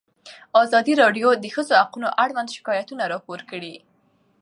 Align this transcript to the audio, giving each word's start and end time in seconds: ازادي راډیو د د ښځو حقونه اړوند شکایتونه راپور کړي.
ازادي 0.63 0.93
راډیو 1.01 1.29
د 1.35 1.39
د 1.43 1.45
ښځو 1.55 1.73
حقونه 1.81 2.07
اړوند 2.23 2.49
شکایتونه 2.55 3.03
راپور 3.13 3.39
کړي. 3.51 3.75